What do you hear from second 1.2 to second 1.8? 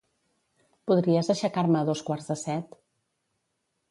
aixecar-me